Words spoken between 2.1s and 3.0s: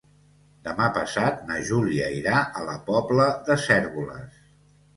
irà a la